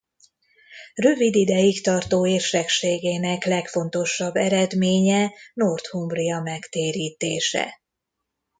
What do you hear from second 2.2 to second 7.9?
érsekségének legfontosabb eredménye Northumbria megtérítése.